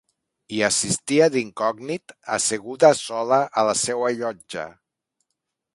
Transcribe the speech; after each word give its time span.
Hi 0.53 0.61
assistia 0.67 1.27
d'incògnit, 1.35 2.15
asseguda 2.39 2.93
sola 3.01 3.41
a 3.63 3.69
la 3.69 3.77
seua 3.83 4.13
llotja. 4.23 4.67